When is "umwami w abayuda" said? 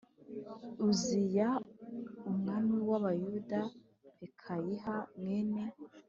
2.29-3.59